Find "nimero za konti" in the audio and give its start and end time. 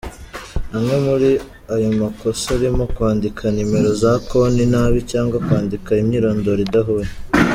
3.53-4.63